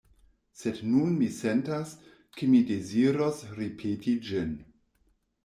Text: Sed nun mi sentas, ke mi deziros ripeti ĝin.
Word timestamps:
Sed 0.61 0.79
nun 0.93 1.11
mi 1.19 1.27
sentas, 1.35 1.91
ke 2.39 2.49
mi 2.55 2.63
deziros 2.71 3.45
ripeti 3.61 4.17
ĝin. 4.31 4.59